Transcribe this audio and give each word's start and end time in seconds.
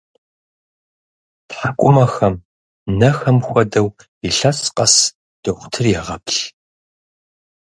ТхьэкӀумэхэм, 1.49 2.35
нэхэм 2.99 3.37
хуэдэу, 3.47 3.87
илъэс 4.29 4.59
къэс 4.75 4.95
дохутыр 5.43 5.85
егъэплъ. 5.99 6.41